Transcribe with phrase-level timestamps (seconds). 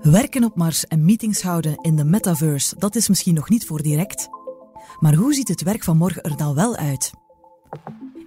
[0.00, 3.82] Werken op Mars en meetings houden in de metaverse, dat is misschien nog niet voor
[3.82, 4.28] direct.
[4.98, 7.12] Maar hoe ziet het werk van morgen er dan wel uit?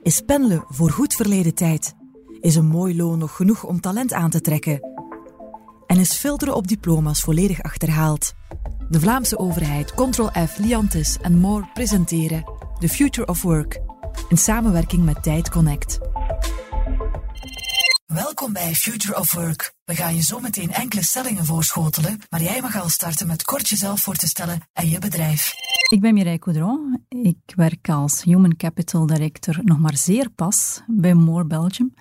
[0.04, 1.96] Is pendelen voor goed verleden tijd?
[2.40, 4.80] Is een mooi loon nog genoeg om talent aan te trekken?
[5.88, 8.34] En is filteren op diploma's volledig achterhaald?
[8.90, 12.44] De Vlaamse overheid, Ctrl F, Liantis en More presenteren
[12.80, 13.80] The Future of Work
[14.30, 16.00] in samenwerking met Tijd Connect.
[18.16, 19.74] Welkom bij Future of Work.
[19.86, 23.70] We gaan je zo meteen enkele stellingen voorschotelen, maar jij mag al starten met kort
[23.70, 25.54] jezelf voor te stellen en je bedrijf.
[25.92, 27.06] Ik ben Mireille Coudron.
[27.10, 31.94] Ik werk als Human Capital Director nog maar zeer pas bij More Belgium.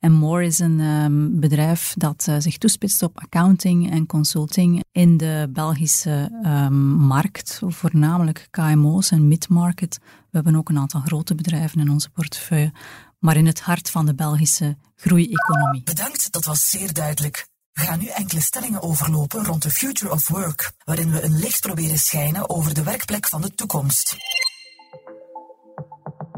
[0.00, 5.48] En is een um, bedrijf dat uh, zich toespitst op accounting en consulting in de
[5.50, 9.98] Belgische um, markt, voornamelijk KMO's en mid-market.
[10.00, 12.72] We hebben ook een aantal grote bedrijven in onze portefeuille,
[13.18, 15.82] maar in het hart van de Belgische groeieconomie.
[15.82, 17.48] Bedankt, dat was zeer duidelijk.
[17.72, 21.60] We gaan nu enkele stellingen overlopen rond de Future of Work, waarin we een licht
[21.60, 24.16] proberen schijnen over de werkplek van de toekomst.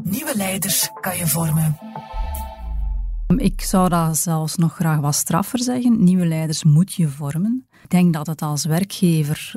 [0.03, 1.92] Nieuwe leiders kan je vormen.
[3.39, 6.03] Ik zou dat zelfs nog graag wat straffer zeggen.
[6.03, 7.67] Nieuwe leiders moet je vormen.
[7.83, 9.55] Ik denk dat het als werkgever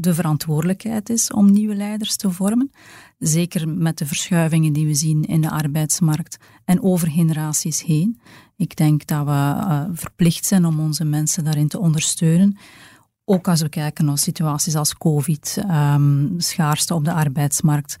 [0.00, 2.70] de verantwoordelijkheid is om nieuwe leiders te vormen.
[3.18, 8.20] Zeker met de verschuivingen die we zien in de arbeidsmarkt en over generaties heen.
[8.56, 12.56] Ik denk dat we uh, verplicht zijn om onze mensen daarin te ondersteunen.
[13.24, 17.96] Ook als we kijken naar situaties als COVID, um, schaarste op de arbeidsmarkt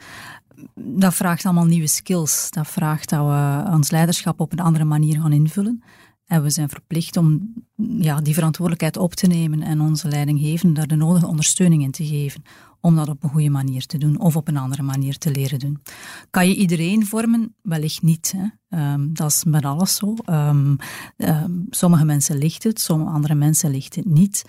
[0.74, 2.50] dat vraagt allemaal nieuwe skills.
[2.50, 5.82] Dat vraagt dat we ons leiderschap op een andere manier gaan invullen.
[6.26, 10.86] En we zijn verplicht om ja, die verantwoordelijkheid op te nemen en onze leidinggevenden daar
[10.86, 12.42] de nodige ondersteuning in te geven
[12.80, 15.58] om dat op een goede manier te doen of op een andere manier te leren
[15.58, 15.82] doen.
[16.30, 17.54] Kan je iedereen vormen?
[17.62, 18.34] Wellicht niet.
[18.36, 18.46] Hè?
[18.92, 20.14] Um, dat is met alles zo.
[20.30, 20.76] Um,
[21.16, 24.44] um, sommige mensen ligt het, sommige andere mensen ligt het niet.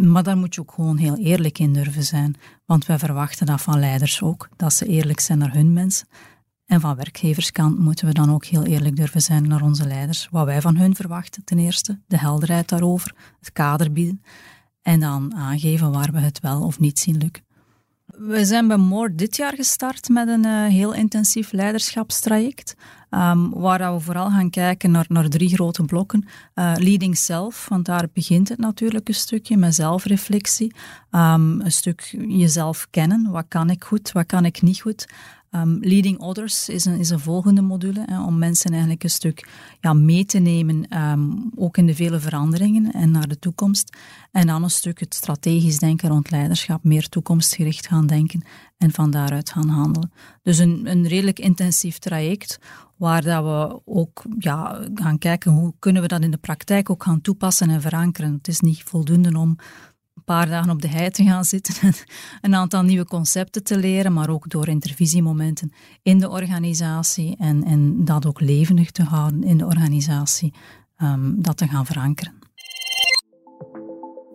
[0.00, 2.34] maar daar moet je ook gewoon heel eerlijk in durven zijn.
[2.64, 6.06] Want wij verwachten dat van leiders ook, dat ze eerlijk zijn naar hun mensen.
[6.66, 10.28] En van werkgeverskant moeten we dan ook heel eerlijk durven zijn naar onze leiders.
[10.30, 12.00] Wat wij van hun verwachten, ten eerste.
[12.06, 14.22] De helderheid daarover, het kader bieden.
[14.82, 17.44] En dan aangeven waar we het wel of niet zien lukken.
[18.06, 22.74] We zijn bij More dit jaar gestart met een uh, heel intensief leiderschapstraject.
[23.10, 26.24] Um, waar we vooral gaan kijken naar, naar drie grote blokken.
[26.54, 30.74] Uh, leading self, want daar begint het natuurlijk een stukje met zelfreflectie.
[31.10, 33.30] Um, een stuk jezelf kennen.
[33.30, 35.06] Wat kan ik goed, wat kan ik niet goed?
[35.56, 39.48] Um, leading Others is een, is een volgende module, hè, om mensen eigenlijk een stuk
[39.80, 43.96] ja, mee te nemen, um, ook in de vele veranderingen en naar de toekomst.
[44.32, 48.44] En dan een stuk het strategisch denken rond leiderschap, meer toekomstgericht gaan denken
[48.76, 50.12] en van daaruit gaan handelen.
[50.42, 52.58] Dus een, een redelijk intensief traject,
[52.96, 57.02] waar dat we ook ja, gaan kijken hoe kunnen we dat in de praktijk ook
[57.02, 58.32] gaan toepassen en verankeren.
[58.32, 59.56] Het is niet voldoende om
[60.24, 61.94] paar dagen op de hei te gaan zitten en
[62.40, 65.72] een aantal nieuwe concepten te leren, maar ook door intervisiemomenten
[66.02, 70.54] in de organisatie en, en dat ook levendig te houden in de organisatie,
[70.98, 72.34] um, dat te gaan verankeren.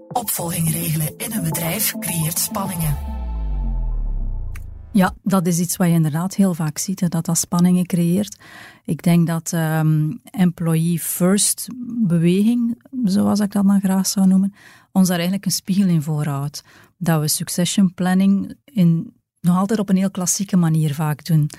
[0.07, 3.20] Opvolging regelen in een bedrijf creëert spanningen.
[4.93, 8.39] Ja, dat is iets wat je inderdaad heel vaak ziet, dat dat spanningen creëert.
[8.85, 11.67] Ik denk dat um, employee first
[12.07, 14.53] beweging, zoals ik dat dan graag zou noemen,
[14.91, 16.63] ons daar eigenlijk een spiegel in voorhoudt.
[16.97, 21.49] Dat we succession planning in, nog altijd op een heel klassieke manier vaak doen.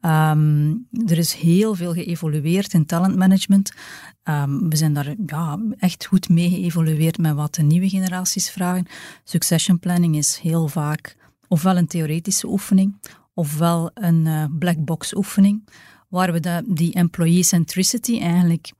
[0.00, 3.72] Um, er is heel veel geëvolueerd in talentmanagement.
[4.24, 8.86] Um, we zijn daar ja, echt goed mee geëvolueerd met wat de nieuwe generaties vragen.
[9.24, 11.20] Succession planning is heel vaak
[11.52, 12.94] ofwel een theoretische oefening,
[13.34, 15.68] ofwel een uh, black box oefening,
[16.08, 18.72] waar we de, die employee centricity eigenlijk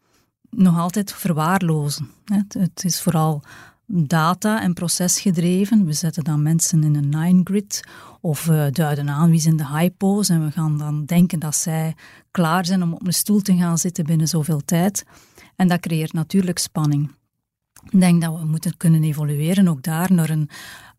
[0.50, 2.10] nog altijd verwaarlozen.
[2.48, 3.42] Het is vooral
[3.86, 5.84] data- en procesgedreven.
[5.84, 7.84] We zetten dan mensen in een nine-grid
[8.20, 11.94] of we duiden aan wie zijn de hypo's en we gaan dan denken dat zij
[12.30, 15.04] klaar zijn om op een stoel te gaan zitten binnen zoveel tijd.
[15.56, 17.10] En dat creëert natuurlijk spanning.
[17.90, 20.48] Ik denk dat we moeten kunnen evolueren ook daar naar een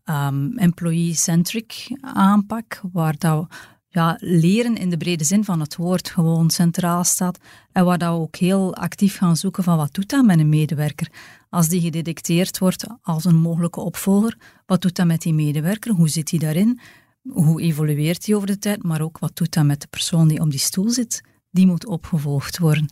[0.04, 3.46] um, employee-centric aanpak, waar dat
[3.94, 7.38] ja, leren in de brede zin van het woord gewoon centraal staat.
[7.72, 10.48] En waar dat we ook heel actief gaan zoeken van wat doet dat met een
[10.48, 11.10] medewerker.
[11.48, 15.92] Als die gedetecteerd wordt als een mogelijke opvolger, wat doet dat met die medewerker?
[15.92, 16.80] Hoe zit hij daarin?
[17.28, 18.82] Hoe evolueert hij over de tijd?
[18.82, 21.22] Maar ook wat doet dat met de persoon die op die stoel zit?
[21.50, 22.88] Die moet opgevolgd worden.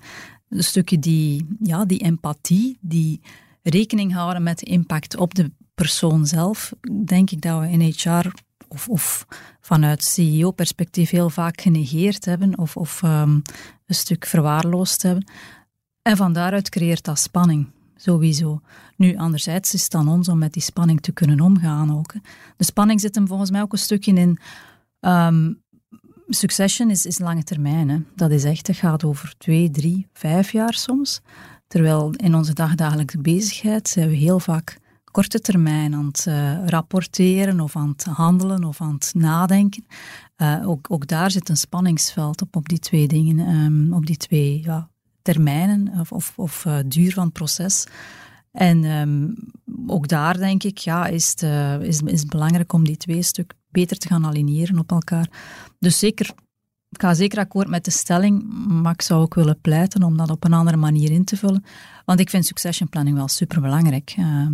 [0.49, 3.20] Een stukje die, ja, die empathie, die
[3.62, 6.73] rekening houden met de impact op de persoon zelf,
[7.05, 8.31] denk ik dat we in HR
[8.69, 9.27] of, of
[9.61, 13.43] vanuit CEO-perspectief heel vaak genegeerd hebben of, of um,
[13.87, 15.25] een stuk verwaarloosd hebben.
[16.03, 17.71] En van daaruit creëert dat spanning.
[17.97, 18.61] sowieso.
[18.97, 22.13] Nu, anderzijds is het aan ons om met die spanning te kunnen omgaan ook.
[22.57, 24.39] De spanning zit hem volgens mij ook een stukje in...
[25.01, 25.61] Um,
[26.35, 27.89] succession is, is lange termijn.
[27.89, 27.99] Hè.
[28.15, 31.21] Dat is echt, het gaat over twee, drie, vijf jaar soms.
[31.67, 34.79] Terwijl in onze dagdagelijkse bezigheid zijn we heel vaak
[35.12, 39.87] korte termijn aan het uh, rapporteren of aan het handelen of aan het nadenken.
[40.37, 44.17] Uh, ook, ook daar zit een spanningsveld op, op die twee dingen, um, op die
[44.17, 44.88] twee ja,
[45.23, 47.87] termijnen of, of, of uh, duur van het proces.
[48.53, 49.35] En um,
[49.87, 51.43] ook daar denk ik, ja, is het,
[51.82, 55.29] is, is belangrijk om die twee stuk beter te gaan aligneren op elkaar.
[55.79, 56.35] Dus zeker
[56.93, 60.31] ik ga zeker akkoord met de stelling, maar ik zou ook willen pleiten om dat
[60.31, 61.64] op een andere manier in te vullen.
[62.05, 64.14] Want ik vind succession planning wel superbelangrijk.
[64.19, 64.47] Uh,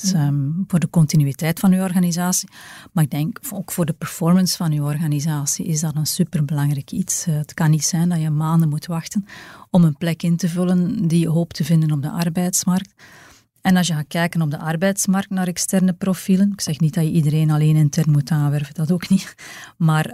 [0.00, 2.48] dus, um, voor de continuïteit van uw organisatie.
[2.92, 7.26] Maar ik denk ook voor de performance van uw organisatie is dat een superbelangrijk iets.
[7.26, 9.26] Uh, het kan niet zijn dat je maanden moet wachten
[9.70, 12.94] om een plek in te vullen die je hoopt te vinden op de arbeidsmarkt.
[13.60, 17.04] En als je gaat kijken op de arbeidsmarkt naar externe profielen, ik zeg niet dat
[17.04, 19.34] je iedereen alleen intern moet aanwerven, dat ook niet.
[19.76, 20.06] Maar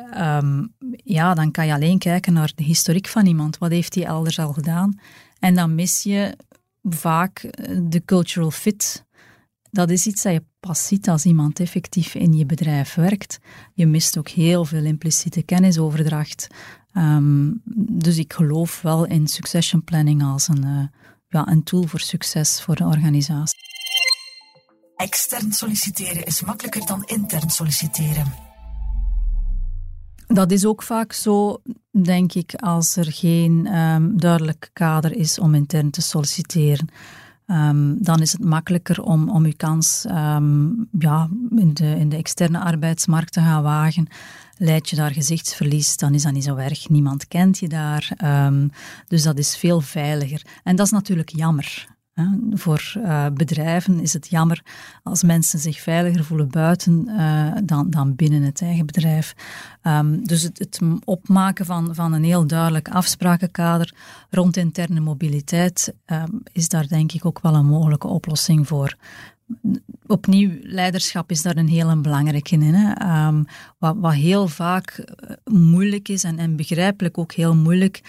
[0.43, 0.73] um,
[1.05, 3.59] ja, dan kan je alleen kijken naar de historiek van iemand.
[3.59, 4.99] Wat heeft hij elders al gedaan?
[5.39, 6.37] En dan mis je
[6.83, 7.51] vaak
[7.83, 9.05] de cultural fit
[9.73, 13.39] dat is iets dat je pas ziet als iemand effectief in je bedrijf werkt.
[13.75, 16.47] Je mist ook heel veel impliciete kennisoverdracht.
[16.95, 20.85] Um, dus ik geloof wel in succession planning als een, uh,
[21.29, 23.59] ja, een tool voor succes voor de organisatie.
[24.97, 28.33] Extern solliciteren is makkelijker dan intern solliciteren.
[30.27, 35.55] Dat is ook vaak zo, denk ik, als er geen um, duidelijk kader is om
[35.55, 36.89] intern te solliciteren.
[37.53, 42.17] Um, dan is het makkelijker om, om uw kans um, ja, in, de, in de
[42.17, 44.07] externe arbeidsmarkt te gaan wagen.
[44.57, 46.89] Leid je daar gezichtsverlies, dan is dat niet zo erg.
[46.89, 48.11] Niemand kent je daar.
[48.25, 48.71] Um,
[49.07, 50.43] dus dat is veel veiliger.
[50.63, 51.87] En dat is natuurlijk jammer.
[52.51, 54.63] Voor uh, bedrijven is het jammer
[55.03, 59.35] als mensen zich veiliger voelen buiten uh, dan, dan binnen het eigen bedrijf.
[59.83, 63.95] Um, dus het, opmaken van, van een heel duidelijk afsprakenkader
[64.31, 68.97] rond interne mobiliteit um, is daar denk ik ook wel een mogelijke oplossing voor.
[70.07, 72.63] Opnieuw, leiderschap is daar een heel belangrijke in.
[72.63, 73.27] Hè?
[73.27, 73.45] Um,
[73.79, 78.03] wat, wat heel vaak eh, moeilijk is en, en begrijpelijk ook heel moeilijk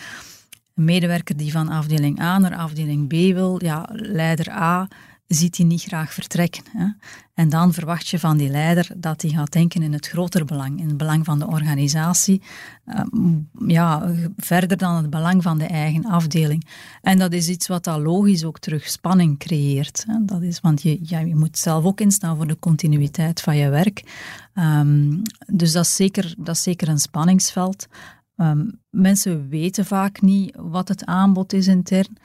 [0.74, 4.88] een medewerker die van afdeling A naar afdeling B wil, ja, leider A
[5.28, 6.64] ziet hij niet graag vertrekken.
[6.72, 6.86] Hè?
[7.34, 10.80] En dan verwacht je van die leider dat hij gaat denken in het grotere belang,
[10.80, 12.42] in het belang van de organisatie,
[12.86, 16.68] ehm, ja, verder dan het belang van de eigen afdeling.
[17.02, 20.04] En dat is iets wat al logisch ook terug spanning creëert.
[20.08, 20.26] Hè?
[20.26, 23.70] Dat is, want je, ja, je moet zelf ook instaan voor de continuïteit van je
[23.70, 24.04] werk.
[24.56, 27.88] Um, dus dat is, zeker, dat is zeker een spanningsveld.
[28.38, 32.18] Um, mensen weten vaak niet wat het aanbod is intern.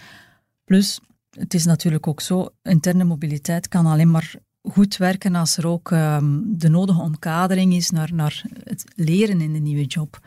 [0.65, 1.01] Plus,
[1.31, 5.91] het is natuurlijk ook zo, interne mobiliteit kan alleen maar goed werken als er ook
[5.91, 10.21] um, de nodige omkadering is naar, naar het leren in de nieuwe job.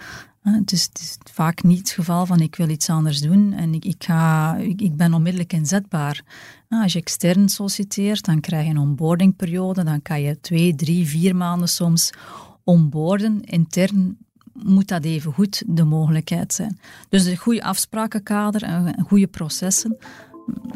[0.43, 3.53] Uh, het, is, het, is, vaak niet het geval van ik wil iets anders doen
[3.53, 6.21] en ik, ik, ga, ik, ben onmiddellijk inzetbaar.
[6.69, 11.07] Uh, als je extern solliciteert, dan krijg je een onboardingperiode, dan kan je twee, drie,
[11.07, 12.13] vier maanden soms
[12.63, 13.41] onboarden.
[13.41, 14.17] Intern
[14.53, 16.79] moet dat even goed de mogelijkheid zijn.
[17.09, 19.97] Dus een goede afsprakenkader en goede processen.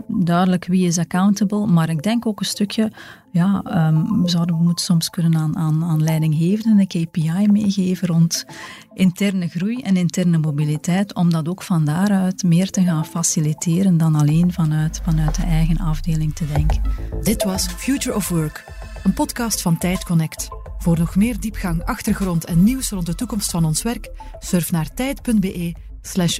[0.08, 2.92] Duidelijk wie is accountable, maar ik denk ook een stukje,
[3.32, 8.46] ja, um, we zouden moeten soms kunnen aan, aan, aan leidinggevenden een KPI meegeven rond
[8.94, 14.16] interne groei en interne mobiliteit, om dat ook van daaruit meer te gaan faciliteren dan
[14.16, 16.82] alleen vanuit, vanuit de eigen afdeling te denken.
[17.22, 18.66] Dit was Future of Work,
[19.04, 20.55] een podcast van Tijd Connect.
[20.86, 24.94] Voor nog meer diepgang, achtergrond en nieuws rond de toekomst van ons werk, surf naar
[24.94, 26.40] tijd.be slash.